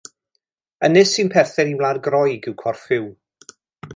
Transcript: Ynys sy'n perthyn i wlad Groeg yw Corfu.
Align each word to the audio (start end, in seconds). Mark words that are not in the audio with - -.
Ynys 0.87 1.11
sy'n 1.17 1.29
perthyn 1.35 1.75
i 1.75 1.77
wlad 1.83 2.01
Groeg 2.09 2.51
yw 2.53 2.57
Corfu. 2.65 3.01